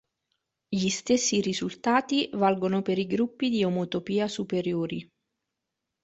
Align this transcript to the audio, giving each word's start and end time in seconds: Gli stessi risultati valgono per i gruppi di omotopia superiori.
Gli 0.67 0.87
stessi 0.89 1.41
risultati 1.41 2.27
valgono 2.33 2.81
per 2.81 2.97
i 2.97 3.05
gruppi 3.05 3.49
di 3.51 3.63
omotopia 3.63 4.27
superiori. 4.27 5.07